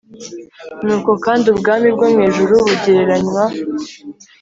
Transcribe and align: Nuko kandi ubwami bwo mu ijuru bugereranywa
Nuko 0.85 1.11
kandi 1.25 1.45
ubwami 1.53 1.87
bwo 1.95 2.07
mu 2.13 2.19
ijuru 2.29 2.53
bugereranywa 2.65 3.43